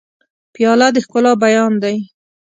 پیاله 0.53 0.87
د 0.95 0.97
ښکلا 1.05 1.33
بیان 1.43 1.73
دی. 1.83 1.97